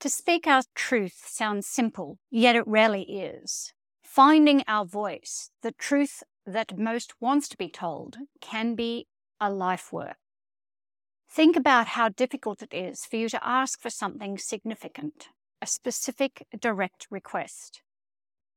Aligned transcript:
To 0.00 0.08
speak 0.08 0.46
our 0.46 0.62
truth 0.74 1.26
sounds 1.26 1.66
simple, 1.66 2.16
yet 2.30 2.56
it 2.56 2.66
rarely 2.66 3.02
is. 3.02 3.74
Finding 4.02 4.64
our 4.66 4.86
voice, 4.86 5.50
the 5.62 5.72
truth 5.72 6.22
that 6.46 6.78
most 6.78 7.12
wants 7.20 7.50
to 7.50 7.58
be 7.58 7.68
told, 7.68 8.16
can 8.40 8.74
be 8.74 9.08
a 9.38 9.52
life 9.52 9.92
work. 9.92 10.16
Think 11.30 11.54
about 11.54 11.88
how 11.88 12.08
difficult 12.08 12.62
it 12.62 12.72
is 12.72 13.04
for 13.04 13.16
you 13.16 13.28
to 13.28 13.46
ask 13.46 13.78
for 13.78 13.90
something 13.90 14.38
significant, 14.38 15.28
a 15.60 15.66
specific 15.66 16.46
direct 16.58 17.06
request. 17.10 17.82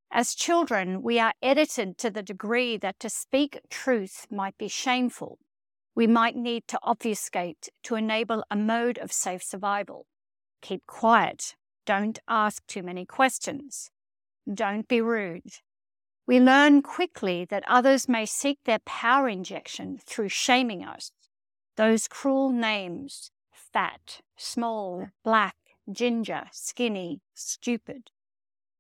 As 0.09 0.35
children, 0.35 1.03
we 1.03 1.19
are 1.19 1.33
edited 1.41 1.97
to 1.97 2.09
the 2.09 2.23
degree 2.23 2.77
that 2.77 3.01
to 3.01 3.09
speak 3.09 3.59
truth 3.69 4.27
might 4.31 4.57
be 4.57 4.69
shameful. 4.69 5.39
We 5.93 6.07
might 6.07 6.37
need 6.37 6.69
to 6.69 6.79
obfuscate 6.83 7.67
to 7.83 7.95
enable 7.95 8.45
a 8.49 8.55
mode 8.55 8.97
of 8.97 9.11
safe 9.11 9.43
survival. 9.43 10.07
Keep 10.63 10.87
quiet. 10.87 11.55
Don't 11.85 12.19
ask 12.29 12.65
too 12.67 12.83
many 12.83 13.05
questions. 13.05 13.91
Don't 14.51 14.87
be 14.87 15.01
rude. 15.01 15.59
We 16.25 16.39
learn 16.39 16.81
quickly 16.81 17.43
that 17.49 17.65
others 17.67 18.07
may 18.07 18.25
seek 18.25 18.59
their 18.63 18.79
power 18.85 19.27
injection 19.27 19.99
through 20.05 20.29
shaming 20.29 20.85
us. 20.85 21.11
Those 21.75 22.07
cruel 22.07 22.49
names 22.49 23.29
fat, 23.51 24.21
small, 24.37 25.07
black, 25.21 25.57
ginger, 25.91 26.45
skinny, 26.53 27.19
stupid. 27.33 28.11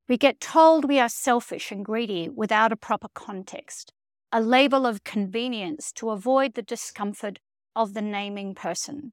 We 0.07 0.17
get 0.17 0.39
told 0.39 0.85
we 0.85 1.01
are 1.01 1.09
selfish 1.09 1.69
and 1.69 1.83
greedy 1.83 2.29
without 2.29 2.71
a 2.71 2.77
proper 2.77 3.09
context, 3.13 3.91
a 4.31 4.39
label 4.39 4.85
of 4.85 5.03
convenience 5.03 5.91
to 5.93 6.11
avoid 6.11 6.53
the 6.53 6.61
discomfort 6.61 7.39
of 7.75 7.93
the 7.93 8.01
naming 8.01 8.55
person. 8.55 9.11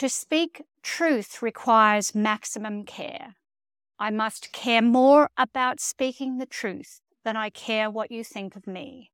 To 0.00 0.08
speak 0.08 0.62
truth 0.82 1.42
requires 1.42 2.14
maximum 2.14 2.84
care. 2.86 3.34
I 3.98 4.08
must 4.10 4.50
care 4.50 4.80
more 4.80 5.28
about 5.36 5.78
speaking 5.78 6.38
the 6.38 6.46
truth 6.46 7.02
than 7.22 7.36
I 7.36 7.50
care 7.50 7.90
what 7.90 8.10
you 8.10 8.24
think 8.24 8.56
of 8.56 8.66
me. 8.66 9.10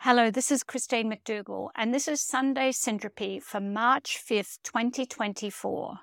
Hello, 0.00 0.30
this 0.30 0.50
is 0.50 0.64
Christine 0.64 1.10
McDougall, 1.10 1.70
and 1.74 1.94
this 1.94 2.08
is 2.08 2.20
Sunday 2.20 2.72
Syntropy 2.72 3.42
for 3.42 3.58
March 3.58 4.22
5th, 4.22 4.58
2024. 4.64 6.00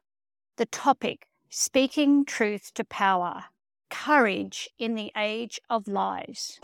The 0.55 0.65
topic 0.65 1.27
Speaking 1.51 2.25
Truth 2.25 2.73
to 2.73 2.83
Power 2.83 3.43
Courage 3.91 4.71
in 4.79 4.95
the 4.95 5.11
Age 5.15 5.59
of 5.69 5.87
Lies. 5.87 6.59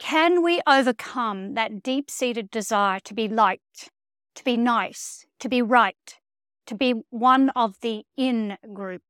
Can 0.00 0.42
we 0.42 0.60
overcome 0.66 1.54
that 1.54 1.80
deep 1.80 2.10
seated 2.10 2.50
desire 2.50 2.98
to 3.04 3.14
be 3.14 3.28
liked, 3.28 3.90
to 4.34 4.44
be 4.44 4.56
nice, 4.56 5.26
to 5.40 5.48
be 5.48 5.62
right, 5.62 6.18
to 6.66 6.74
be 6.74 6.94
one 7.10 7.50
of 7.50 7.80
the 7.80 8.04
in 8.16 8.56
group. 8.72 9.02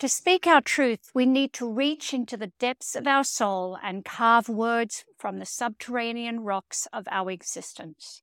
To 0.00 0.08
speak 0.08 0.46
our 0.46 0.60
truth, 0.60 1.10
we 1.14 1.24
need 1.24 1.52
to 1.54 1.70
reach 1.70 2.12
into 2.12 2.36
the 2.36 2.52
depths 2.58 2.96
of 2.96 3.06
our 3.06 3.24
soul 3.24 3.78
and 3.82 4.04
carve 4.04 4.48
words 4.48 5.04
from 5.16 5.38
the 5.38 5.46
subterranean 5.46 6.40
rocks 6.40 6.86
of 6.92 7.06
our 7.10 7.30
existence. 7.30 8.22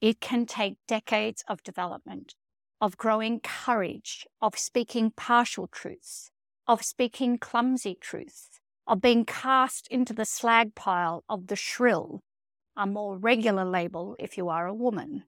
It 0.00 0.20
can 0.20 0.46
take 0.46 0.76
decades 0.88 1.44
of 1.46 1.62
development, 1.62 2.34
of 2.80 2.96
growing 2.96 3.40
courage, 3.40 4.26
of 4.40 4.58
speaking 4.58 5.10
partial 5.10 5.68
truths, 5.68 6.30
of 6.66 6.82
speaking 6.82 7.38
clumsy 7.38 7.96
truths, 8.00 8.60
of 8.86 9.00
being 9.00 9.24
cast 9.24 9.86
into 9.88 10.12
the 10.12 10.24
slag 10.24 10.74
pile 10.74 11.22
of 11.28 11.46
the 11.46 11.56
shrill, 11.56 12.22
a 12.76 12.86
more 12.86 13.16
regular 13.18 13.64
label 13.64 14.16
if 14.18 14.36
you 14.36 14.48
are 14.48 14.66
a 14.66 14.74
woman. 14.74 15.24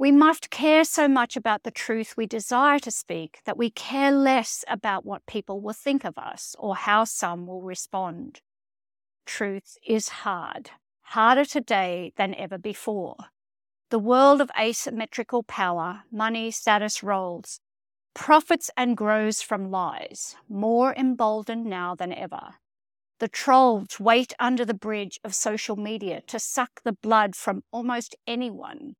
We 0.00 0.12
must 0.12 0.50
care 0.50 0.84
so 0.84 1.08
much 1.08 1.36
about 1.36 1.64
the 1.64 1.72
truth 1.72 2.16
we 2.16 2.26
desire 2.26 2.78
to 2.78 2.90
speak 2.90 3.40
that 3.44 3.58
we 3.58 3.68
care 3.68 4.12
less 4.12 4.64
about 4.68 5.04
what 5.04 5.26
people 5.26 5.60
will 5.60 5.72
think 5.72 6.04
of 6.04 6.16
us 6.16 6.54
or 6.56 6.76
how 6.76 7.02
some 7.02 7.48
will 7.48 7.62
respond. 7.62 8.40
Truth 9.26 9.76
is 9.84 10.08
hard, 10.20 10.70
harder 11.00 11.44
today 11.44 12.12
than 12.16 12.36
ever 12.36 12.58
before. 12.58 13.16
The 13.90 13.98
world 13.98 14.40
of 14.40 14.52
asymmetrical 14.56 15.42
power, 15.42 16.04
money, 16.12 16.52
status, 16.52 17.02
roles, 17.02 17.58
profits 18.14 18.70
and 18.76 18.96
grows 18.96 19.42
from 19.42 19.68
lies, 19.68 20.36
more 20.48 20.94
emboldened 20.94 21.66
now 21.66 21.96
than 21.96 22.12
ever. 22.12 22.54
The 23.18 23.26
trolls 23.28 23.98
wait 23.98 24.32
under 24.38 24.64
the 24.64 24.74
bridge 24.74 25.18
of 25.24 25.34
social 25.34 25.74
media 25.74 26.20
to 26.28 26.38
suck 26.38 26.82
the 26.84 26.92
blood 26.92 27.34
from 27.34 27.64
almost 27.72 28.14
anyone 28.28 28.94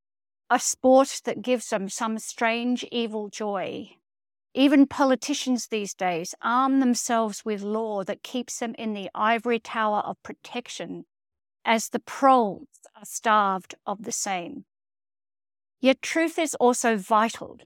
a 0.51 0.59
sport 0.59 1.21
that 1.25 1.43
gives 1.43 1.69
them 1.69 1.89
some 1.89 2.19
strange 2.19 2.85
evil 2.91 3.29
joy. 3.29 3.91
Even 4.55 4.87
politicians 4.87 5.67
these 5.67 5.93
days 5.93 6.35
arm 6.41 6.81
themselves 6.81 7.45
with 7.45 7.63
law 7.63 8.03
that 8.05 8.23
keeps 8.23 8.59
them 8.59 8.75
in 8.79 8.95
the 8.95 9.11
ivory 9.15 9.59
tower 9.59 10.01
of 10.01 10.23
protection, 10.23 11.05
as 11.65 11.91
the 11.91 11.99
proles 11.99 12.69
are 12.97 13.05
starved 13.05 13.75
of 13.87 14.05
the 14.05 14.13
same. 14.13 14.65
Yet 15.81 16.01
truth 16.01 16.39
is 16.39 16.55
also 16.55 16.97
vital. 16.97 17.59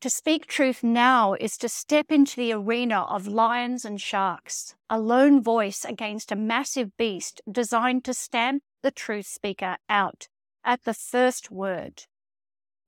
To 0.00 0.08
speak 0.08 0.46
truth 0.46 0.82
now 0.82 1.34
is 1.34 1.58
to 1.58 1.68
step 1.68 2.10
into 2.10 2.36
the 2.36 2.52
arena 2.52 3.02
of 3.02 3.26
lions 3.26 3.84
and 3.84 4.00
sharks, 4.00 4.74
a 4.88 4.98
lone 4.98 5.42
voice 5.42 5.84
against 5.84 6.32
a 6.32 6.36
massive 6.36 6.96
beast 6.96 7.42
designed 7.50 8.04
to 8.04 8.14
stamp 8.14 8.62
the 8.82 8.90
truth 8.90 9.26
speaker 9.26 9.76
out 9.88 10.28
at 10.68 10.84
the 10.84 10.92
first 10.92 11.50
word. 11.50 12.04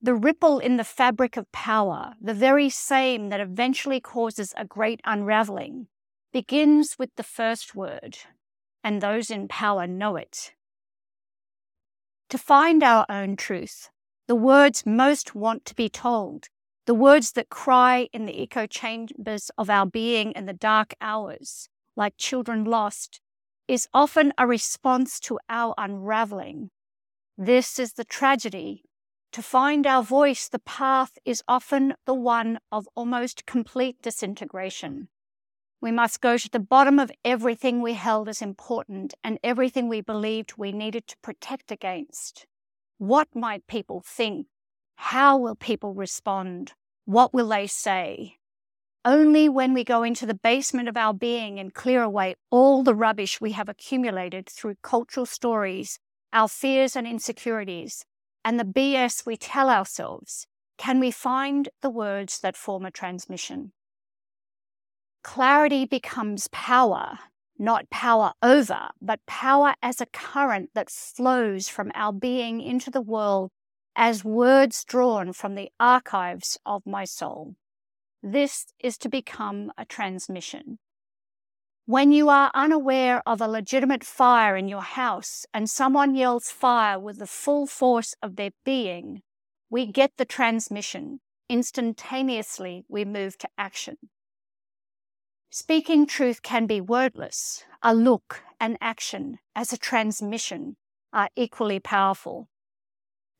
The 0.03 0.15
ripple 0.15 0.59
in 0.59 0.77
the 0.77 0.85
fabric 0.85 1.39
of 1.39 1.51
power, 1.51 2.13
the 2.21 2.35
very 2.35 2.69
same 2.69 3.31
that 3.31 3.41
eventually 3.41 4.01
causes 4.01 4.53
a 4.55 4.67
great 4.67 5.01
unraveling, 5.05 5.87
begins 6.31 6.97
with 6.99 7.09
the 7.17 7.23
first 7.23 7.75
word, 7.75 8.19
and 8.85 9.01
those 9.01 9.31
in 9.31 9.49
power 9.49 9.87
know 9.87 10.17
it. 10.17 10.53
To 12.29 12.37
find 12.37 12.83
our 12.83 13.07
own 13.09 13.35
truth, 13.35 13.89
the 14.29 14.37
words 14.37 14.85
most 14.85 15.35
want 15.35 15.65
to 15.65 15.75
be 15.75 15.89
told, 15.89 16.49
the 16.85 16.95
words 16.95 17.33
that 17.33 17.49
cry 17.49 18.09
in 18.13 18.27
the 18.27 18.43
echo 18.43 18.67
chambers 18.67 19.51
of 19.57 19.71
our 19.71 19.87
being 19.87 20.33
in 20.33 20.45
the 20.45 20.53
dark 20.53 20.93
hours, 21.01 21.71
like 21.97 22.15
children 22.19 22.65
lost, 22.65 23.23
is 23.67 23.89
often 23.95 24.35
a 24.37 24.47
response 24.47 25.19
to 25.21 25.39
our 25.49 25.75
unraveling, 25.79 26.71
this 27.43 27.79
is 27.79 27.95
the 27.95 28.05
tragedy. 28.05 28.85
To 29.33 29.41
find 29.41 29.87
our 29.87 30.03
voice, 30.03 30.47
the 30.47 30.59
path 30.59 31.17
is 31.25 31.43
often 31.49 31.95
the 32.05 32.13
one 32.13 32.59
of 32.71 32.87
almost 32.95 33.47
complete 33.47 34.03
disintegration. 34.03 35.09
We 35.81 35.91
must 35.91 36.21
go 36.21 36.37
to 36.37 36.51
the 36.51 36.61
bottom 36.61 36.99
of 36.99 37.11
everything 37.25 37.81
we 37.81 37.95
held 37.95 38.29
as 38.29 38.43
important 38.43 39.15
and 39.25 39.39
everything 39.43 39.89
we 39.89 40.03
believed 40.03 40.59
we 40.59 40.71
needed 40.71 41.07
to 41.07 41.17
protect 41.23 41.73
against. 41.73 42.45
What 42.99 43.29
might 43.35 43.67
people 43.67 44.03
think? 44.05 44.47
How 44.97 45.39
will 45.39 45.55
people 45.55 45.95
respond? 45.95 46.75
What 47.07 47.33
will 47.33 47.49
they 47.49 47.67
say? 47.67 48.37
Only 49.03 49.49
when 49.49 49.73
we 49.73 49.83
go 49.83 50.03
into 50.03 50.27
the 50.27 50.35
basement 50.35 50.91
of 50.91 50.97
our 50.99 51.15
being 51.15 51.59
and 51.59 51.73
clear 51.73 52.03
away 52.03 52.35
all 52.51 52.83
the 52.83 52.95
rubbish 52.95 53.41
we 53.41 53.53
have 53.53 53.71
accumulated 53.71 54.47
through 54.47 54.75
cultural 54.83 55.25
stories 55.25 55.99
our 56.33 56.49
fears 56.49 56.97
and 56.97 57.07
insecurities, 57.07 58.05
and 58.45 58.59
the 58.59 58.65
BS 58.65 59.27
we 59.27 59.37
tell 59.37 59.69
ourselves, 59.69 60.47
can 60.79 60.99
we 61.01 61.11
find 61.11 61.69
the 61.83 61.91
words 61.91 62.41
that 62.41 62.57
form 62.57 62.85
a 62.85 62.91
transmission? 62.91 63.73
Clarity 65.23 65.85
becomes 65.85 66.49
power, 66.49 67.19
not 67.59 67.91
power 67.91 68.33
over, 68.43 68.89
but 69.03 69.21
power 69.27 69.75
as 69.83 70.01
a 70.01 70.07
current 70.07 70.71
that 70.75 70.89
flows 70.89 71.69
from 71.69 71.93
our 71.95 72.13
being 72.13 72.63
into 72.63 72.91
the 72.91 73.03
world 73.03 73.51
as 73.95 74.25
words 74.25 74.83
drawn 74.85 75.33
from 75.33 75.55
the 75.55 75.71
archives 75.79 76.59
of 76.65 76.87
my 76.87 77.05
soul. 77.05 77.55
This 78.23 78.73
is 78.79 78.97
to 78.99 79.09
become 79.09 79.73
a 79.77 79.85
transmission. 79.85 80.79
When 81.91 82.13
you 82.13 82.29
are 82.29 82.53
unaware 82.55 83.21
of 83.27 83.41
a 83.41 83.49
legitimate 83.49 84.05
fire 84.05 84.57
in 84.57 84.69
your 84.69 84.81
house 84.81 85.45
and 85.53 85.69
someone 85.69 86.15
yells 86.15 86.49
fire 86.49 87.01
with 87.01 87.19
the 87.19 87.27
full 87.27 87.67
force 87.67 88.15
of 88.23 88.37
their 88.37 88.53
being, 88.65 89.23
we 89.71 89.87
get 89.87 90.13
the 90.17 90.25
transmission. 90.25 91.19
Instantaneously, 91.49 92.85
we 92.89 93.05
move 93.05 93.37
to 93.39 93.49
action. 93.59 93.97
Speaking 95.51 96.07
truth 96.07 96.43
can 96.43 96.67
be 96.67 96.81
wordless. 96.81 97.65
A 97.83 97.93
look, 97.93 98.45
an 98.61 98.79
action, 98.81 99.41
as 99.57 99.73
a 99.73 99.77
transmission 99.77 100.77
are 101.13 101.29
equally 101.35 101.81
powerful. 101.81 102.49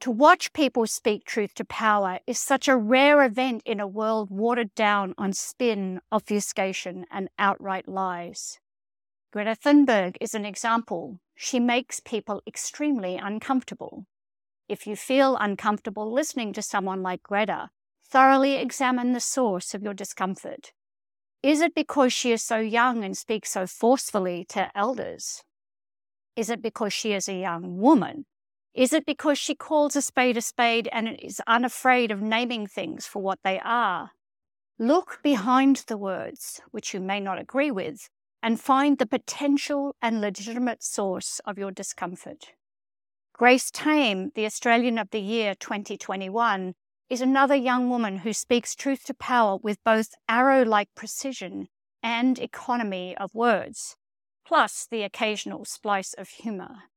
To 0.01 0.11
watch 0.11 0.55
people 0.55 0.87
speak 0.87 1.25
truth 1.25 1.53
to 1.57 1.65
power 1.67 2.21
is 2.27 2.39
such 2.39 2.69
a 2.69 2.77
rare 2.77 3.23
event 3.23 3.63
in 3.67 3.81
a 3.81 3.87
world 3.87 4.31
watered 4.31 4.75
down 4.75 5.15
on 5.19 5.35
spin, 5.35 6.01
obfuscation, 6.11 7.05
and 7.11 7.29
outright 7.39 7.87
lies. 7.87 8.59
Greta 9.31 9.55
Thunberg 9.55 10.17
is 10.19 10.35
an 10.35 10.47
example. 10.47 11.21
She 11.35 11.61
makes 11.61 12.01
people 12.01 12.41
extremely 12.47 13.17
uncomfortable. 13.17 14.07
If 14.71 14.87
you 14.87 14.97
feel 14.97 15.37
uncomfortable 15.37 16.11
listening 16.11 16.55
to 16.55 16.63
someone 16.63 17.03
like 17.03 17.23
Greta, 17.23 17.69
thoroughly 18.03 18.55
examine 18.55 19.13
the 19.13 19.21
source 19.21 19.75
of 19.75 19.83
your 19.83 19.95
discomfort. 19.95 20.73
Is 21.43 21.61
it 21.61 21.75
because 21.75 22.15
she 22.15 22.33
is 22.33 22.43
so 22.43 22.57
young 22.57 23.05
and 23.05 23.15
speaks 23.15 23.51
so 23.51 23.67
forcefully 23.67 24.47
to 24.49 24.71
elders? 24.75 25.43
Is 26.37 26.49
it 26.49 26.63
because 26.63 26.95
she 26.95 27.13
is 27.13 27.29
a 27.29 27.35
young 27.35 27.77
woman? 27.77 28.25
Is 28.75 28.93
it 28.93 29.05
because 29.05 29.37
she 29.37 29.55
calls 29.55 29.97
a 29.97 30.03
spade 30.03 30.37
a 30.37 30.41
spade 30.41 30.89
and 30.93 31.19
is 31.21 31.43
unafraid 31.47 32.11
of 32.11 32.23
naming 32.23 32.67
things 32.67 33.07
for 33.07 33.21
what 33.21 33.41
they 33.43 33.61
are? 33.65 34.13
Look 34.79 35.19
behind 35.23 35.85
the 35.89 35.99
words, 35.99 36.61
which 36.71 36.95
you 36.95 37.01
may 37.01 37.19
not 37.19 37.41
agree 37.41 37.71
with, 37.71 38.09
and 38.43 38.61
find 38.61 38.99
the 38.99 39.07
potential 39.07 39.97
and 40.01 40.21
legitimate 40.21 40.83
source 40.83 41.41
of 41.45 41.59
your 41.59 41.71
discomfort. 41.71 42.55
Grace 43.35 43.71
Tame, 43.71 44.31
the 44.35 44.47
Australian 44.47 44.99
of 44.99 45.11
the 45.11 45.21
Year 45.21 45.55
2021, 45.55 46.75
is 47.09 47.21
another 47.21 47.57
young 47.57 47.91
woman 47.91 48.19
who 48.19 48.33
speaks 48.33 48.75
truth 48.75 49.05
to 49.05 49.15
power 49.15 49.59
with 49.61 49.83
both 49.85 50.15
arrow 50.29 50.65
like 50.65 50.95
precision 50.95 51.67
and 52.03 52.39
economy 52.39 53.17
of 53.17 53.35
words, 53.35 53.97
plus 54.47 54.87
the 54.89 55.03
occasional 55.03 55.65
splice 55.65 56.15
of 56.15 56.29
humour. 56.29 56.90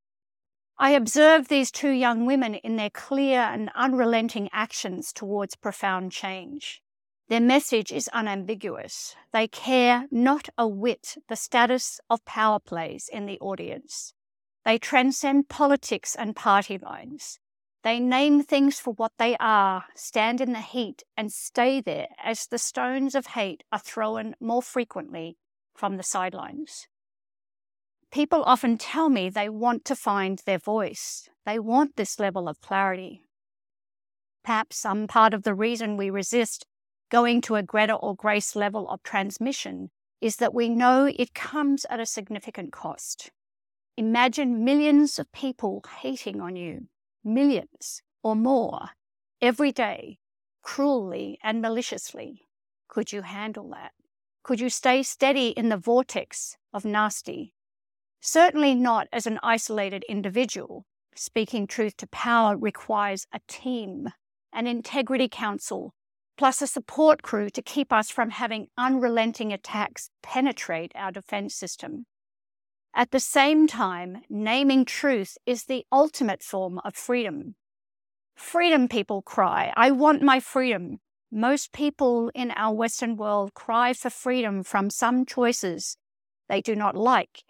I 0.78 0.92
observe 0.92 1.48
these 1.48 1.72
two 1.72 1.92
young 1.92 2.26
women 2.26 2.56
in 2.56 2.76
their 2.76 2.90
clear 2.90 3.40
and 3.40 3.70
unrelenting 3.76 4.50
actions 4.52 5.14
towards 5.14 5.56
profound 5.56 6.12
change. 6.12 6.82
Their 7.30 7.40
message 7.40 7.92
is 7.92 8.10
unambiguous. 8.10 9.16
They 9.32 9.48
care 9.48 10.08
not 10.12 10.50
a 10.58 10.68
whit 10.68 11.18
the 11.30 11.36
status 11.36 12.00
of 12.10 12.26
power 12.26 12.60
plays 12.60 13.10
in 13.12 13.26
the 13.26 13.40
audience. 13.40 14.14
They 14.66 14.78
transcend 14.78 15.50
politics 15.50 16.16
and 16.16 16.36
party 16.36 16.78
lines. 16.78 17.40
They 17.84 18.00
name 18.00 18.42
things 18.42 18.80
for 18.80 18.94
what 18.94 19.12
they 19.18 19.36
are, 19.40 19.86
stand 19.94 20.42
in 20.42 20.54
the 20.54 20.62
heat, 20.62 21.04
and 21.18 21.32
stay 21.32 21.82
there 21.82 22.08
as 22.24 22.48
the 22.48 22.58
stones 22.58 23.14
of 23.14 23.28
hate 23.28 23.64
are 23.72 23.80
thrown 23.80 24.36
more 24.40 24.62
frequently 24.62 25.38
from 25.76 25.98
the 25.98 26.04
sidelines. 26.04 26.88
People 28.14 28.44
often 28.44 28.78
tell 28.78 29.10
me 29.10 29.28
they 29.28 29.50
want 29.50 29.86
to 29.86 29.96
find 29.96 30.40
their 30.46 30.60
voice. 30.60 31.28
They 31.48 31.58
want 31.58 31.96
this 31.96 32.20
level 32.20 32.48
of 32.48 32.62
clarity. 32.62 33.24
Perhaps 34.46 34.78
some 34.78 35.08
part 35.08 35.34
of 35.34 35.42
the 35.42 35.56
reason 35.56 35.98
we 35.98 36.12
resist 36.12 36.68
going 37.10 37.42
to 37.42 37.56
a 37.56 37.64
Greta 37.64 37.96
or 37.96 38.16
Grace 38.16 38.56
level 38.56 38.88
of 38.88 39.02
transmission 39.02 39.90
is 40.22 40.36
that 40.36 40.54
we 40.54 40.70
know 40.70 41.06
it 41.06 41.34
comes 41.34 41.88
at 41.90 42.00
a 42.00 42.06
significant 42.06 42.72
cost. 42.72 43.32
Imagine 43.98 44.64
millions 44.64 45.18
of 45.18 45.32
people 45.32 45.84
hating 46.00 46.40
on 46.40 46.56
you, 46.56 46.90
millions 47.24 48.04
or 48.22 48.36
more, 48.36 48.90
every 49.42 49.72
day, 49.72 50.20
cruelly 50.62 51.40
and 51.42 51.64
maliciously. 51.64 52.44
Could 52.88 53.12
you 53.12 53.24
handle 53.24 53.72
that? 53.72 53.94
Could 54.44 54.60
you 54.60 54.70
stay 54.70 55.02
steady 55.02 55.48
in 55.48 55.70
the 55.70 55.78
vortex 55.78 56.58
of 56.72 56.86
nasty? 56.86 57.56
Certainly 58.26 58.76
not 58.76 59.10
as 59.12 59.28
an 59.28 59.38
isolated 59.44 60.06
individual. 60.08 60.86
Speaking 61.14 61.68
truth 61.68 61.98
to 61.98 62.08
power 62.08 62.56
requires 62.56 63.28
a 63.34 63.42
team, 63.50 64.08
an 64.54 64.66
integrity 64.66 65.28
council, 65.28 65.94
plus 66.38 66.62
a 66.62 66.68
support 66.68 67.22
crew 67.22 67.50
to 67.50 67.62
keep 67.62 67.92
us 67.92 68.10
from 68.10 68.30
having 68.30 68.68
unrelenting 68.78 69.52
attacks 69.52 70.10
penetrate 70.22 70.94
our 70.96 71.12
defense 71.12 71.54
system. 71.54 72.06
At 72.96 73.12
the 73.12 73.20
same 73.20 73.68
time, 73.68 74.22
naming 74.30 74.86
truth 74.86 75.38
is 75.46 75.66
the 75.66 75.86
ultimate 75.92 76.42
form 76.42 76.80
of 76.86 76.96
freedom. 76.96 77.56
Freedom, 78.38 78.88
people 78.88 79.22
cry. 79.22 79.74
I 79.76 79.92
want 79.92 80.22
my 80.22 80.40
freedom. 80.40 81.02
Most 81.30 81.74
people 81.74 82.32
in 82.34 82.52
our 82.52 82.74
Western 82.74 83.18
world 83.18 83.54
cry 83.54 83.92
for 83.92 84.10
freedom 84.10 84.64
from 84.64 84.90
some 84.90 85.26
choices 85.26 85.98
they 86.48 86.62
do 86.62 86.74
not 86.74 86.96
like. 86.96 87.44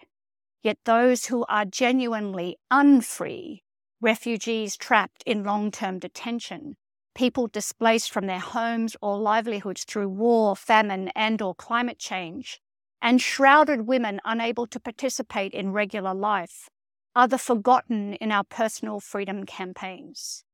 Yet 0.64 0.80
those 0.86 1.26
who 1.26 1.46
are 1.50 1.66
genuinely 1.66 2.58
unfree, 2.72 3.64
refugees 4.00 4.78
trapped 4.78 5.22
in 5.26 5.44
long 5.44 5.72
term 5.72 6.00
detention, 6.00 6.78
people 7.14 7.48
displaced 7.48 8.10
from 8.12 8.28
their 8.28 8.40
homes 8.40 8.96
or 9.02 9.20
livelihoods 9.20 9.84
through 9.84 10.08
war, 10.08 10.56
famine, 10.56 11.10
and 11.16 11.42
or 11.42 11.54
climate 11.54 12.00
change, 12.00 12.62
and 13.02 13.22
shrouded 13.22 13.88
women 13.88 14.22
unable 14.24 14.66
to 14.68 14.80
participate 14.80 15.54
in 15.54 15.74
regular 15.74 16.14
life 16.14 16.70
are 17.14 17.28
the 17.28 17.38
forgotten 17.38 18.14
in 18.14 18.32
our 18.32 18.46
personal 18.46 19.02
freedom 19.02 19.46
campaigns. 19.46 20.46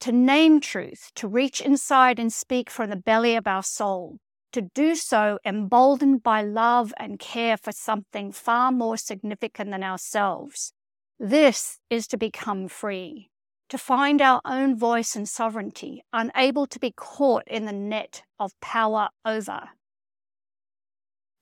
To 0.00 0.10
name 0.10 0.60
truth, 0.60 1.12
to 1.14 1.28
reach 1.28 1.60
inside 1.60 2.18
and 2.18 2.32
speak 2.32 2.70
from 2.70 2.90
the 2.90 2.96
belly 2.96 3.36
of 3.36 3.46
our 3.46 3.62
soul, 3.62 4.18
to 4.52 4.62
do 4.62 4.94
so 4.94 5.38
emboldened 5.44 6.22
by 6.22 6.42
love 6.42 6.92
and 6.98 7.18
care 7.18 7.56
for 7.56 7.72
something 7.72 8.32
far 8.32 8.72
more 8.72 8.96
significant 8.96 9.70
than 9.70 9.82
ourselves. 9.82 10.72
This 11.18 11.78
is 11.90 12.06
to 12.08 12.16
become 12.16 12.68
free 12.68 13.30
to 13.68 13.78
find 13.78 14.22
our 14.22 14.40
own 14.44 14.76
voice 14.76 15.14
and 15.14 15.28
sovereignty, 15.28 16.02
unable 16.12 16.66
to 16.66 16.78
be 16.78 16.90
caught 16.90 17.44
in 17.46 17.66
the 17.66 17.72
net 17.72 18.22
of 18.38 18.58
power 18.60 19.08
over. 19.24 19.70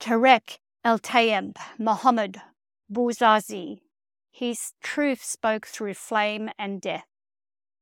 Tarek 0.00 0.58
El 0.84 0.98
Tayeb, 0.98 1.56
Muhammad 1.78 2.40
Bouazizi, 2.92 3.78
his 4.30 4.72
truth 4.82 5.22
spoke 5.22 5.66
through 5.66 5.94
flame 5.94 6.50
and 6.58 6.80
death. 6.80 7.06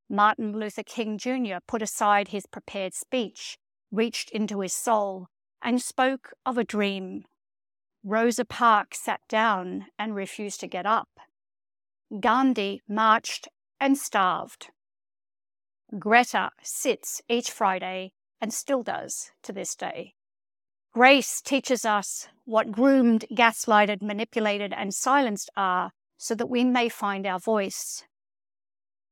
Martin 0.09 0.53
Luther 0.53 0.83
King 0.83 1.19
Jr. 1.19 1.57
put 1.67 1.83
aside 1.83 2.29
his 2.29 2.47
prepared 2.47 2.95
speech, 2.95 3.59
reached 3.95 4.31
into 4.31 4.61
his 4.61 4.75
soul, 4.75 5.29
and 5.63 5.81
spoke 5.81 6.33
of 6.45 6.59
a 6.59 6.65
dream. 6.65 7.25
Rosa 8.03 8.45
Parks 8.45 9.01
sat 9.01 9.21
down 9.29 9.87
and 9.99 10.15
refused 10.15 10.61
to 10.61 10.67
get 10.67 10.85
up. 10.85 11.09
Gandhi 12.21 12.83
marched 12.89 13.49
and 13.81 13.97
starved. 13.97 14.69
Greta 15.99 16.51
sits 16.63 17.23
each 17.29 17.51
Friday 17.51 18.13
and 18.41 18.53
still 18.53 18.83
does 18.83 19.31
to 19.43 19.53
this 19.53 19.75
day. 19.75 20.15
Grace 20.93 21.41
teaches 21.41 21.85
us 21.85 22.29
what 22.45 22.71
groomed, 22.71 23.25
gaslighted, 23.33 24.03
manipulated, 24.03 24.73
and 24.73 24.95
silenced 24.95 25.51
are 25.57 25.93
so 26.19 26.35
that 26.35 26.51
we 26.51 26.63
may 26.63 26.89
find 26.89 27.27
our 27.27 27.41
voice. 27.41 28.05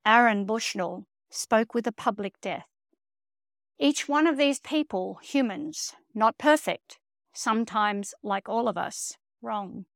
Aaron 0.04 0.44
Bushnell 0.44 1.06
spoke 1.30 1.74
with 1.74 1.86
a 1.86 1.92
public 1.92 2.34
death. 2.40 2.66
Each 3.82 4.08
one 4.08 4.26
of 4.26 4.38
these 4.38 4.60
people, 4.60 5.18
humans, 5.22 5.94
not 6.14 6.38
perfect, 6.38 6.98
sometimes, 7.34 8.14
like 8.22 8.48
all 8.48 8.68
of 8.68 8.78
us, 8.78 9.18
wrong 9.42 9.86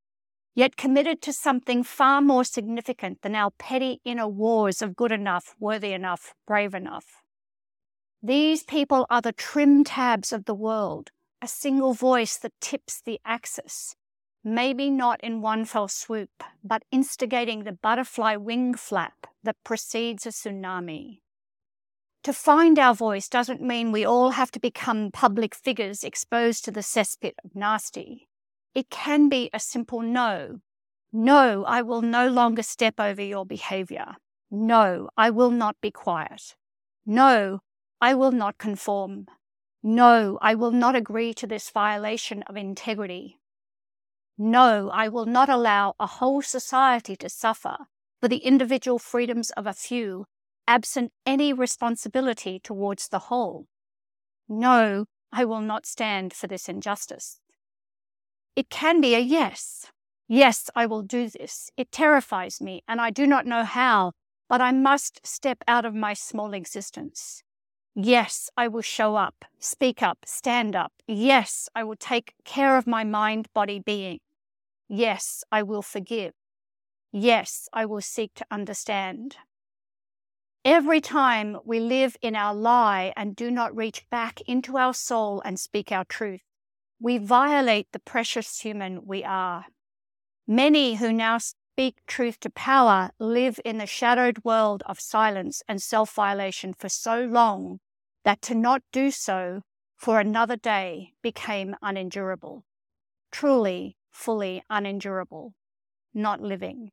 yet 0.57 0.75
committed 0.75 1.21
to 1.21 1.33
something 1.33 1.85
far 1.85 2.21
more 2.23 2.43
significant 2.43 3.21
than 3.21 3.35
our 3.37 3.51
petty 3.59 4.01
inner 4.05 4.27
wars 4.27 4.81
of 4.81 4.97
good 4.97 5.13
enough, 5.13 5.55
worthy 5.61 5.93
enough, 5.93 6.35
brave 6.47 6.75
enough. 6.75 7.23
These 8.23 8.65
people 8.65 9.07
are 9.11 9.21
the 9.21 9.33
trim 9.33 9.85
tabs 9.85 10.33
of 10.33 10.47
the 10.47 10.55
world, 10.55 11.11
a 11.43 11.47
single 11.47 11.93
voice 11.93 12.39
that 12.39 12.59
tips 12.59 13.03
the 13.03 13.21
axis, 13.25 13.97
maybe 14.43 14.91
not 14.91 15.23
in 15.23 15.43
one 15.43 15.67
fell 15.67 15.89
swoop, 15.89 16.43
but 16.65 16.85
instigating 16.91 17.65
the 17.65 17.73
butterfly 17.73 18.35
wing 18.37 18.73
flap 18.73 19.27
that 19.45 19.63
precedes 19.63 20.25
a 20.25 20.31
tsunami. 20.31 21.19
To 22.27 22.33
find 22.33 22.77
our 22.77 22.93
voice 22.93 23.29
doesn't 23.29 23.63
mean 23.63 23.93
we 23.93 24.05
all 24.05 24.31
have 24.31 24.51
to 24.51 24.59
become 24.59 25.13
public 25.13 25.55
figures 25.55 26.03
exposed 26.03 26.65
to 26.65 26.73
the 26.73 26.81
cesspit 26.81 27.35
of 27.45 27.55
nasty. 27.55 28.27
It 28.75 28.91
can 28.91 29.29
be 29.29 29.49
a 29.55 29.61
simple 29.61 30.01
no. 30.01 30.59
No, 31.13 31.65
I 31.67 31.83
will 31.83 32.03
no 32.03 32.27
longer 32.27 32.65
step 32.65 32.99
over 32.99 33.23
your 33.23 33.47
behavior. 33.47 34.17
No, 34.51 35.09
I 35.17 35.31
will 35.31 35.53
not 35.53 35.77
be 35.81 35.93
quiet. 35.93 36.57
No, 37.07 37.61
I 38.01 38.15
will 38.15 38.33
not 38.33 38.59
conform. 38.59 39.27
No, 39.81 40.37
I 40.43 40.57
will 40.57 40.73
not 40.73 40.97
agree 40.97 41.33
to 41.35 41.47
this 41.47 41.71
violation 41.71 42.43
of 42.49 42.57
integrity. 42.57 43.39
No, 44.37 44.91
I 44.93 45.07
will 45.07 45.27
not 45.27 45.49
allow 45.49 45.95
a 46.01 46.09
whole 46.09 46.43
society 46.43 47.15
to 47.19 47.29
suffer 47.29 47.77
for 48.21 48.27
the 48.27 48.39
individual 48.39 48.99
freedoms 48.99 49.51
of 49.53 49.69
a 49.69 49.73
few, 49.73 50.27
absent 50.69 51.13
any 51.25 51.53
responsibility 51.53 52.59
towards 52.59 53.09
the 53.09 53.19
whole. 53.31 53.67
No, 54.49 55.07
I 55.33 55.45
will 55.45 55.61
not 55.61 55.87
stand 55.87 56.33
for 56.33 56.47
this 56.47 56.69
injustice. 56.69 57.41
It 58.55 58.71
can 58.71 59.01
be 59.01 59.15
a 59.15 59.21
yes. 59.21 59.87
Yes, 60.29 60.71
I 60.75 60.87
will 60.87 61.03
do 61.03 61.29
this. 61.29 61.71
It 61.77 61.93
terrifies 61.93 62.61
me, 62.61 62.83
and 62.89 63.01
I 63.01 63.11
do 63.11 63.27
not 63.27 63.47
know 63.47 63.65
how, 63.65 64.13
but 64.49 64.61
I 64.61 64.73
must 64.73 65.25
step 65.27 65.59
out 65.69 65.85
of 65.85 65.95
my 65.95 66.15
small 66.15 66.53
existence. 66.53 67.43
Yes, 67.95 68.51
I 68.57 68.69
will 68.69 68.83
show 68.83 69.17
up, 69.17 69.45
speak 69.59 70.03
up, 70.03 70.19
stand 70.27 70.77
up. 70.77 70.93
Yes, 71.07 71.69
I 71.75 71.85
will 71.85 71.97
take 71.97 72.35
care 72.45 72.77
of 72.77 72.87
my 72.87 73.05
mind, 73.05 73.49
body, 73.55 73.79
being. 73.79 74.19
Yes, 74.89 75.45
I 75.51 75.63
will 75.63 75.83
forgive. 75.83 76.33
Yes, 77.13 77.69
I 77.73 77.87
will 77.87 78.03
seek 78.03 78.35
to 78.35 78.47
understand. 78.51 79.37
Every 80.67 81.01
time 81.01 81.59
we 81.65 81.79
live 81.79 82.17
in 82.23 82.35
our 82.35 82.53
lie 82.53 83.13
and 83.17 83.37
do 83.37 83.53
not 83.53 83.77
reach 83.77 84.05
back 84.11 84.41
into 84.49 84.77
our 84.77 84.93
soul 84.93 85.41
and 85.45 85.61
speak 85.61 85.93
our 85.93 86.05
truth, 86.05 86.41
we 86.99 87.19
violate 87.19 87.87
the 87.93 88.01
precious 88.01 88.59
human 88.59 89.07
we 89.07 89.23
are. 89.23 89.67
Many 90.45 90.97
who 90.97 91.13
now 91.13 91.39
speak 91.39 91.99
truth 92.09 92.41
to 92.41 92.51
power 92.51 93.13
live 93.21 93.61
in 93.65 93.79
the 93.79 93.87
shadowed 93.87 94.45
world 94.45 94.83
of 94.87 94.99
silence 94.99 95.63
and 95.69 95.81
self 95.81 96.13
violation 96.13 96.75
for 96.75 96.89
so 96.89 97.21
long 97.21 97.79
that 98.25 98.43
to 98.43 98.55
not 98.57 98.83
do 98.91 99.13
so 99.13 99.61
for 99.95 100.19
another 100.19 100.57
day 100.57 101.13
became 101.23 101.77
unendurable. 101.81 102.65
Truly, 103.31 103.99
fully 104.11 104.65
unendurable, 104.69 105.55
not 106.13 106.41
living. 106.41 106.91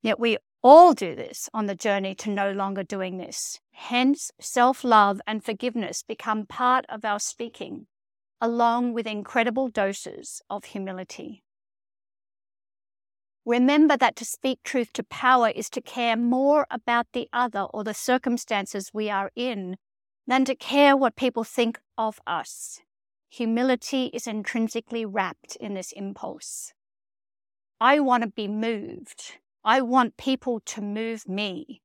Yet 0.00 0.18
we 0.18 0.38
all 0.64 0.94
do 0.94 1.14
this 1.14 1.50
on 1.52 1.66
the 1.66 1.74
journey 1.74 2.14
to 2.14 2.30
no 2.30 2.50
longer 2.50 2.82
doing 2.82 3.18
this. 3.18 3.60
Hence, 3.72 4.32
self 4.40 4.82
love 4.82 5.20
and 5.26 5.44
forgiveness 5.44 6.02
become 6.02 6.46
part 6.46 6.86
of 6.88 7.04
our 7.04 7.20
speaking, 7.20 7.86
along 8.40 8.94
with 8.94 9.06
incredible 9.06 9.68
doses 9.68 10.40
of 10.48 10.64
humility. 10.64 11.44
Remember 13.44 13.94
that 13.98 14.16
to 14.16 14.24
speak 14.24 14.62
truth 14.64 14.90
to 14.94 15.02
power 15.02 15.50
is 15.50 15.68
to 15.68 15.82
care 15.82 16.16
more 16.16 16.66
about 16.70 17.08
the 17.12 17.28
other 17.30 17.64
or 17.74 17.84
the 17.84 17.92
circumstances 17.92 18.90
we 18.94 19.10
are 19.10 19.30
in 19.36 19.76
than 20.26 20.46
to 20.46 20.54
care 20.54 20.96
what 20.96 21.14
people 21.14 21.44
think 21.44 21.78
of 21.98 22.18
us. 22.26 22.80
Humility 23.28 24.06
is 24.14 24.26
intrinsically 24.26 25.04
wrapped 25.04 25.56
in 25.56 25.74
this 25.74 25.92
impulse. 25.92 26.72
I 27.78 28.00
want 28.00 28.22
to 28.22 28.30
be 28.30 28.48
moved. 28.48 29.38
I 29.66 29.80
want 29.80 30.18
people 30.18 30.60
to 30.60 30.82
move 30.82 31.26
me. 31.26 31.80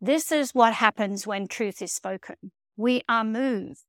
This 0.00 0.32
is 0.32 0.52
what 0.52 0.74
happens 0.74 1.28
when 1.28 1.46
truth 1.46 1.80
is 1.80 1.92
spoken. 1.92 2.50
We 2.76 3.02
are 3.08 3.22
moved. 3.22 3.84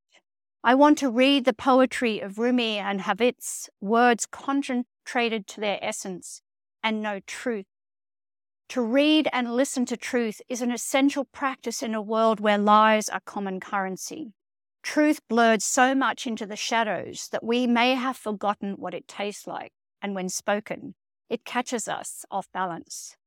I 0.64 0.76
want 0.76 1.00
to 1.00 1.10
read 1.10 1.46
the 1.46 1.54
poetry 1.54 2.20
of 2.20 2.38
Rumi 2.38 2.78
and 2.78 3.02
Hafiz, 3.02 3.68
words 3.82 4.28
concentrated 4.28 5.48
to 5.48 5.60
their 5.60 5.80
essence, 5.82 6.44
and 6.84 7.02
know 7.02 7.20
truth. 7.26 7.66
To 8.70 8.82
read 8.84 9.28
and 9.34 9.56
listen 9.56 9.88
to 9.88 9.98
truth 9.98 10.40
is 10.48 10.62
an 10.62 10.72
essential 10.72 11.26
practice 11.26 11.82
in 11.82 11.96
a 11.96 12.02
world 12.02 12.40
where 12.40 12.60
lies 12.60 13.10
are 13.10 13.22
common 13.26 13.60
currency. 13.60 14.34
Truth 14.84 15.28
blurred 15.28 15.64
so 15.64 15.96
much 15.96 16.28
into 16.28 16.46
the 16.46 16.56
shadows 16.56 17.28
that 17.32 17.44
we 17.44 17.66
may 17.66 17.96
have 17.96 18.18
forgotten 18.18 18.74
what 18.74 18.94
it 18.94 19.08
tastes 19.08 19.48
like, 19.48 19.72
and 20.00 20.14
when 20.14 20.30
spoken, 20.30 20.94
it 21.28 21.44
catches 21.44 21.88
us 21.88 22.24
off 22.30 22.48
balance. 22.54 23.18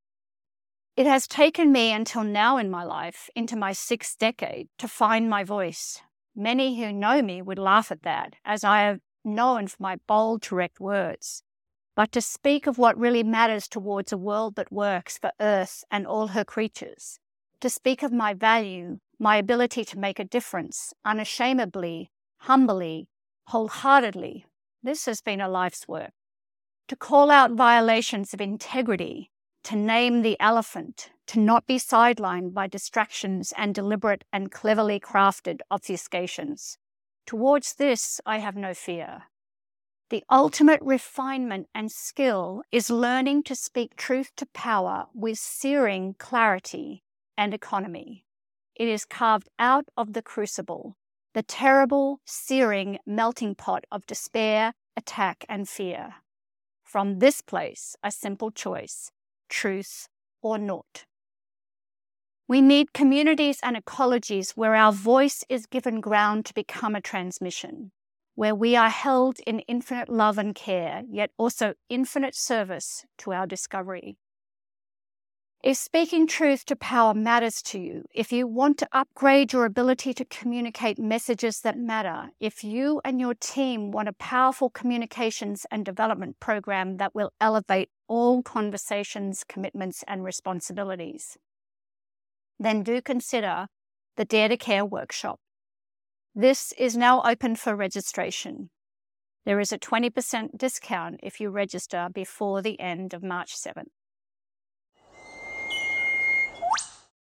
It 0.95 1.07
has 1.07 1.27
taken 1.27 1.73
me 1.73 1.91
until 1.91 2.23
now 2.23 2.57
in 2.57 2.69
my 2.69 2.85
life, 2.85 3.29
into 3.35 3.57
my 3.57 3.73
sixth 3.73 4.17
decade, 4.17 4.69
to 4.77 4.87
find 4.87 5.29
my 5.29 5.43
voice. 5.43 6.01
Many 6.33 6.79
who 6.79 6.93
know 6.93 7.21
me 7.21 7.41
would 7.41 7.59
laugh 7.59 7.91
at 7.91 8.03
that, 8.03 8.35
as 8.45 8.63
I 8.63 8.79
have 8.83 9.01
known 9.25 9.67
for 9.67 9.77
my 9.79 9.97
bold, 10.07 10.41
direct 10.41 10.79
words. 10.79 11.43
But 11.97 12.13
to 12.13 12.21
speak 12.21 12.65
of 12.65 12.77
what 12.77 12.97
really 12.97 13.23
matters 13.23 13.67
towards 13.67 14.13
a 14.13 14.17
world 14.17 14.55
that 14.55 14.71
works 14.71 15.17
for 15.17 15.31
Earth 15.41 15.83
and 15.91 16.07
all 16.07 16.27
her 16.27 16.45
creatures, 16.45 17.19
to 17.59 17.69
speak 17.69 18.01
of 18.01 18.13
my 18.13 18.33
value, 18.33 18.99
my 19.19 19.35
ability 19.35 19.83
to 19.85 19.99
make 19.99 20.19
a 20.19 20.23
difference, 20.23 20.93
unashamedly, 21.03 22.09
humbly, 22.39 23.09
wholeheartedly, 23.47 24.45
this 24.81 25.05
has 25.07 25.19
been 25.19 25.41
a 25.41 25.49
life's 25.49 25.89
work. 25.89 26.11
To 26.87 26.95
call 26.95 27.31
out 27.31 27.51
violations 27.51 28.33
of 28.33 28.39
integrity, 28.39 29.31
to 29.65 29.75
name 29.75 30.21
the 30.21 30.39
elephant, 30.39 31.09
to 31.25 31.39
not 31.39 31.65
be 31.65 31.77
sidelined 31.77 32.53
by 32.53 32.67
distractions 32.67 33.51
and 33.57 33.73
deliberate 33.73 34.23
and 34.31 34.51
cleverly 34.51 34.99
crafted 34.99 35.59
obfuscations. 35.71 36.77
Towards 37.25 37.73
this, 37.73 38.21
I 38.27 38.37
have 38.37 38.55
no 38.55 38.75
fear. 38.75 39.23
The 40.11 40.23
ultimate 40.29 40.81
refinement 40.83 41.67
and 41.73 41.91
skill 41.91 42.61
is 42.71 42.91
learning 42.91 43.41
to 43.43 43.55
speak 43.55 43.95
truth 43.95 44.31
to 44.35 44.45
power 44.53 45.07
with 45.15 45.39
searing 45.39 46.13
clarity 46.19 47.01
and 47.35 47.51
economy. 47.51 48.27
It 48.75 48.87
is 48.87 49.03
carved 49.03 49.49
out 49.57 49.85
of 49.97 50.13
the 50.13 50.21
crucible, 50.21 50.95
the 51.33 51.41
terrible, 51.41 52.19
searing 52.23 52.99
melting 53.03 53.55
pot 53.55 53.85
of 53.91 54.05
despair, 54.05 54.75
attack, 54.95 55.43
and 55.49 55.67
fear. 55.67 56.17
From 56.83 57.17
this 57.17 57.41
place, 57.41 57.95
a 58.03 58.11
simple 58.11 58.51
choice 58.51 59.11
truth, 59.49 60.07
or 60.41 60.57
not. 60.57 61.05
We 62.47 62.61
need 62.61 62.93
communities 62.93 63.59
and 63.63 63.75
ecologies 63.75 64.51
where 64.51 64.75
our 64.75 64.91
voice 64.91 65.43
is 65.49 65.65
given 65.65 65.99
ground 65.99 66.45
to 66.45 66.53
become 66.53 66.95
a 66.95 67.01
transmission, 67.01 67.91
where 68.35 68.53
we 68.53 68.75
are 68.75 68.89
held 68.89 69.39
in 69.47 69.61
infinite 69.61 70.09
love 70.09 70.37
and 70.37 70.53
care, 70.53 71.03
yet 71.09 71.31
also 71.37 71.73
infinite 71.89 72.35
service 72.35 73.05
to 73.17 73.33
our 73.33 73.47
discovery. 73.47 74.17
If 75.65 75.77
speaking 75.77 76.27
truth 76.27 76.63
to 76.65 76.75
power 76.75 77.15
matters 77.15 77.59
to 77.63 77.79
you, 77.79 78.05
if 78.13 78.31
you 78.31 78.45
want 78.45 78.77
to 78.77 78.87
upgrade 78.91 79.51
your 79.51 79.65
ability 79.65 80.13
to 80.13 80.23
communicate 80.23 80.99
messages 80.99 81.61
that 81.61 81.75
matter, 81.75 82.29
if 82.39 82.63
you 82.63 83.01
and 83.03 83.19
your 83.19 83.33
team 83.33 83.89
want 83.89 84.07
a 84.07 84.13
powerful 84.13 84.69
communications 84.69 85.65
and 85.71 85.83
development 85.83 86.39
program 86.39 86.97
that 86.97 87.15
will 87.15 87.31
elevate 87.41 87.89
all 88.07 88.43
conversations, 88.43 89.43
commitments, 89.43 90.03
and 90.07 90.23
responsibilities, 90.23 91.35
then 92.59 92.83
do 92.83 93.01
consider 93.01 93.65
the 94.17 94.25
Dare 94.25 94.49
to 94.49 94.57
Care 94.57 94.85
workshop. 94.85 95.39
This 96.35 96.73
is 96.77 96.95
now 96.95 97.23
open 97.23 97.55
for 97.55 97.75
registration. 97.75 98.69
There 99.47 99.59
is 99.59 99.71
a 99.71 99.79
20% 99.79 100.59
discount 100.59 101.21
if 101.23 101.39
you 101.39 101.49
register 101.49 102.07
before 102.13 102.61
the 102.61 102.79
end 102.79 103.15
of 103.15 103.23
March 103.23 103.55
7th. 103.55 103.89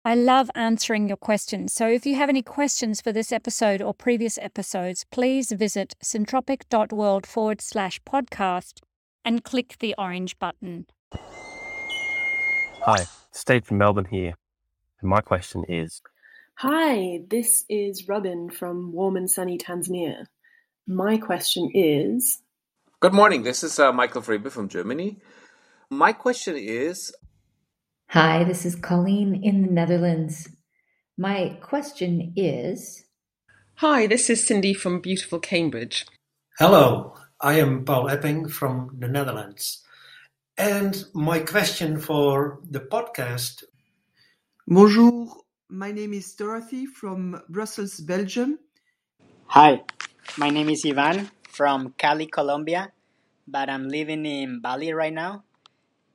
I 0.04 0.16
love 0.16 0.50
answering 0.56 1.08
your 1.08 1.18
questions. 1.18 1.74
So 1.74 1.88
if 1.88 2.08
you 2.08 2.16
have 2.16 2.28
any 2.28 2.42
questions 2.42 3.02
for 3.02 3.12
this 3.12 3.32
episode 3.32 3.84
or 3.84 3.94
previous 3.94 4.40
episodes, 4.40 5.06
please 5.12 5.52
visit 5.52 5.94
syntropic.world 6.04 7.28
forward 7.28 7.62
slash 7.62 8.02
podcast 8.02 8.80
and 9.24 9.44
click 9.44 9.76
the 9.80 9.94
orange 10.00 10.40
button. 10.40 10.88
Hi, 12.84 13.06
Steve 13.30 13.64
from 13.66 13.78
Melbourne 13.78 14.08
here. 14.10 14.34
And 15.02 15.10
my 15.12 15.22
question 15.22 15.66
is 15.70 16.02
Hi, 16.56 17.20
this 17.30 17.64
is 17.70 18.08
Robin 18.08 18.50
from 18.50 18.92
warm 18.94 19.18
and 19.18 19.30
sunny 19.30 19.60
Tanzania. 19.60 20.26
My 20.88 21.18
question 21.20 21.70
is 21.76 22.42
Good 23.02 23.14
morning. 23.14 23.44
This 23.44 23.64
is 23.64 23.78
uh, 23.78 23.94
Michael 23.94 24.24
Frebe 24.24 24.52
from 24.52 24.68
Germany. 24.68 25.20
My 25.92 26.12
question 26.12 26.56
is 26.58 27.14
Hi, 28.12 28.44
this 28.44 28.66
is 28.66 28.76
Colleen 28.76 29.42
in 29.42 29.62
the 29.62 29.72
Netherlands. 29.72 30.50
My 31.18 31.58
question 31.62 32.34
is 32.36 33.06
Hi, 33.76 34.06
this 34.06 34.30
is 34.30 34.46
Cindy 34.46 34.74
from 34.74 35.00
beautiful 35.00 35.40
Cambridge. 35.40 36.06
Hello, 36.60 37.16
I 37.40 37.54
am 37.60 37.86
Paul 37.86 38.10
Epping 38.10 38.50
from 38.50 38.98
the 39.00 39.08
Netherlands. 39.08 39.86
And 40.58 41.06
my 41.14 41.40
question 41.40 42.02
for 42.02 42.60
the 42.70 42.82
podcast 42.82 43.64
Bonjour, 44.68 45.32
my 45.70 45.94
name 45.94 46.12
is 46.12 46.34
Dorothy 46.34 46.88
from 46.88 47.42
Brussels, 47.48 48.02
Belgium. 48.02 48.60
Hi, 49.56 49.84
my 50.36 50.50
name 50.50 50.70
is 50.70 50.84
Ivan 50.86 51.32
from 51.48 51.94
Cali, 51.98 52.28
Colombia, 52.28 52.92
but 53.48 53.70
I'm 53.70 53.88
living 53.88 54.26
in 54.26 54.60
Bali 54.60 54.92
right 54.92 55.14
now. 55.14 55.46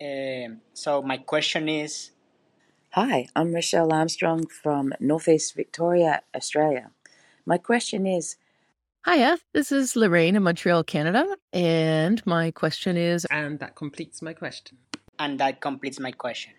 Um, 0.01 0.61
so 0.75 1.03
my 1.03 1.17
question 1.19 1.69
is 1.69 2.11
Hi, 2.91 3.29
I'm 3.37 3.55
Rochelle 3.55 3.93
Armstrong 3.93 4.47
from 4.47 4.93
Northeast 5.01 5.55
Victoria, 5.55 6.23
Australia. 6.35 6.91
My 7.47 7.59
question 7.59 8.07
is 8.07 8.37
Hiya, 9.07 9.39
this 9.55 9.71
is 9.73 9.95
Lorraine 9.97 10.37
in 10.37 10.43
Montreal, 10.43 10.85
Canada, 10.85 11.37
and 11.53 12.25
my 12.27 12.51
question 12.51 12.97
is 12.97 13.25
And 13.31 13.59
that 13.61 13.75
completes 13.77 14.21
my 14.21 14.35
question. 14.35 14.79
and 15.19 15.41
that 15.41 15.61
completes 15.61 15.99
my 15.99 16.13
question. 16.13 16.53